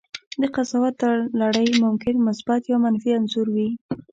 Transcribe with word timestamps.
د 0.41 0.43
قضاوت 0.55 0.95
دا 1.01 1.11
لړۍ 1.41 1.69
ممکن 1.85 2.15
مثبت 2.27 2.61
یا 2.71 2.77
منفي 2.83 3.09
انځور 3.17 3.47
وي. 3.55 3.69